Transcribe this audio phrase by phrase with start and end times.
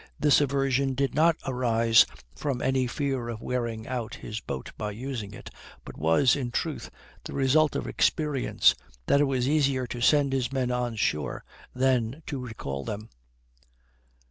[0.19, 5.31] This aversion did not arise from any fear of wearing out his boat by using
[5.35, 5.51] it,
[5.85, 6.89] but was, in truth,
[7.25, 8.73] the result of experience,
[9.05, 11.45] that it was easier to send his men on shore
[11.75, 13.09] than to recall them.